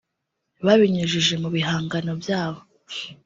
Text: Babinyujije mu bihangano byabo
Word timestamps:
Babinyujije 0.65 1.33
mu 1.41 1.49
bihangano 1.55 2.11
byabo 2.21 2.61